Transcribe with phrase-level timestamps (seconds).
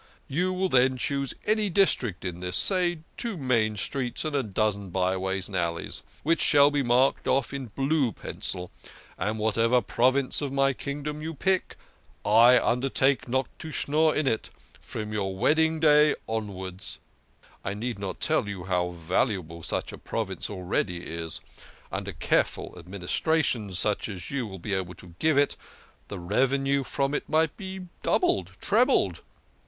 [0.27, 4.49] You will then choose any district in this say, two main streets 104 THE KING
[4.49, 4.83] OF SCHNORRERS.
[4.83, 8.71] and a dozen byways and alleys which shall be marked off in blue pencil,
[9.19, 11.77] and whatever province of my kingdom you pick,
[12.25, 14.39] I undertake not to schnorr in,
[14.79, 16.97] from your wedding day on wards.
[17.63, 21.41] I need not tell you how valu able such a prov ince already is;
[21.91, 25.55] under careful ad ministration, such as you would be able to give it,
[26.07, 29.21] the revenue from it might be doubled, trebled.